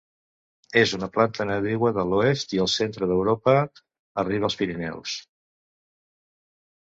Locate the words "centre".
2.77-3.09